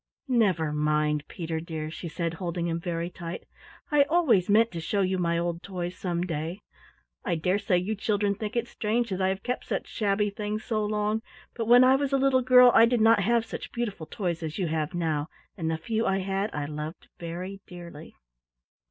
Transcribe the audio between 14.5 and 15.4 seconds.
you have now,